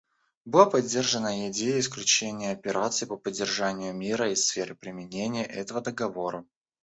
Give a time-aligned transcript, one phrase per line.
[0.45, 6.43] Была поддержана идея исключения операций по поддержанию мира из сферы применения этого договора.